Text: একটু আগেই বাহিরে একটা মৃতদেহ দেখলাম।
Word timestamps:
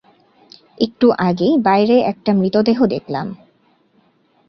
একটু 0.77 1.07
আগেই 1.19 1.53
বাহিরে 1.57 1.97
একটা 2.01 2.31
মৃতদেহ 2.33 2.79
দেখলাম। 2.85 3.27